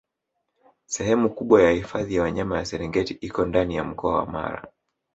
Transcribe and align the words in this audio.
Sehemu 0.85 1.29
kubwa 1.29 1.61
ya 1.63 1.71
hifadhi 1.71 2.15
ya 2.15 2.21
Wanyama 2.21 2.57
ya 2.57 2.65
Serengeti 2.65 3.13
iko 3.13 3.45
ndani 3.45 3.75
ya 3.75 3.83
mkoa 3.83 4.15
wa 4.17 4.25
Mara 4.25 4.67